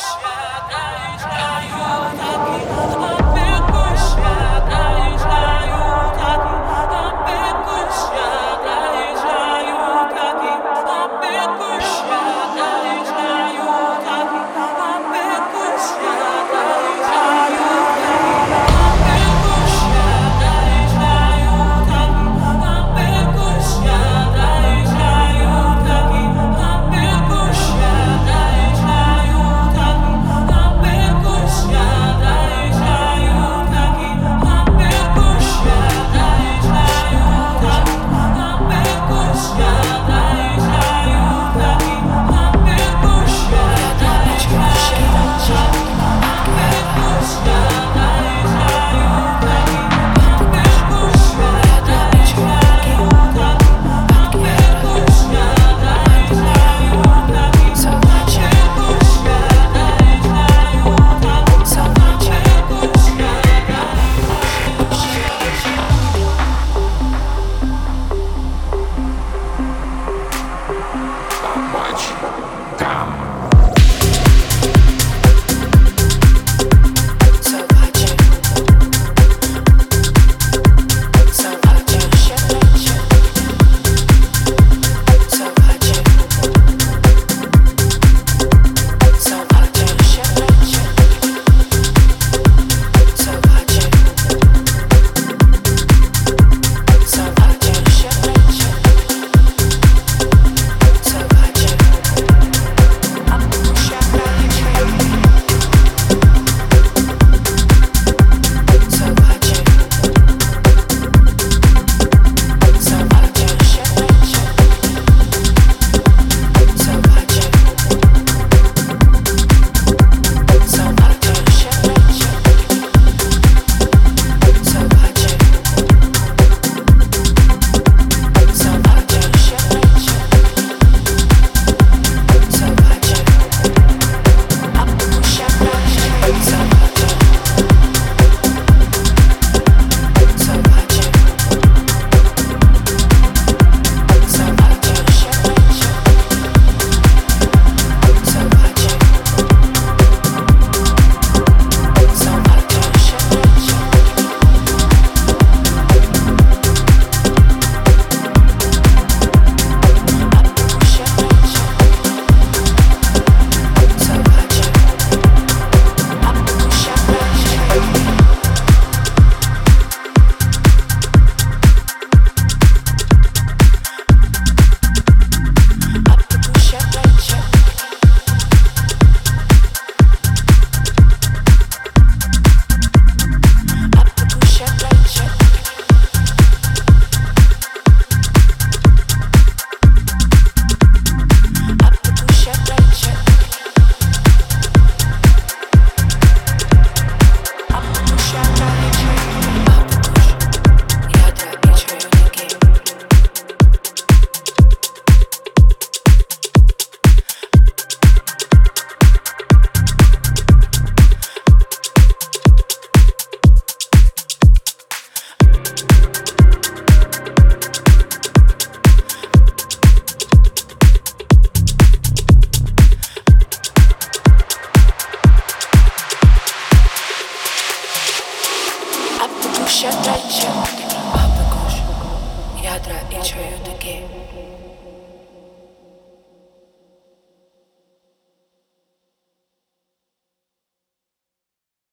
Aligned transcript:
Yes. 0.00 0.39